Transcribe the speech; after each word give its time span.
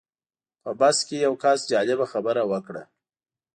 په 0.63 0.71
بس 0.79 0.97
کې 1.07 1.15
یو 1.25 1.33
کس 1.43 1.59
جالبه 1.71 2.05
خبره 2.13 2.43
وکړه. 2.51 2.83